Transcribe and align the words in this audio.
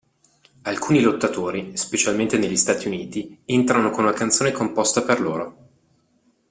Alcuni 0.63 0.99
lottatori, 0.99 1.77
specialmente 1.77 2.39
negli 2.39 2.55
Stati 2.57 2.87
Uniti, 2.87 3.37
entrano 3.45 3.91
con 3.91 4.03
una 4.05 4.13
canzone 4.13 4.51
composta 4.51 5.03
per 5.03 5.21
loro. 5.21 5.57